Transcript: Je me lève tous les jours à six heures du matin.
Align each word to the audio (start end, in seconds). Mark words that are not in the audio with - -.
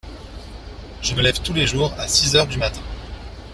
Je 1.03 1.13
me 1.13 1.21
lève 1.21 1.39
tous 1.43 1.53
les 1.53 1.67
jours 1.67 1.93
à 1.99 2.07
six 2.07 2.35
heures 2.35 2.47
du 2.47 2.57
matin. 2.57 2.81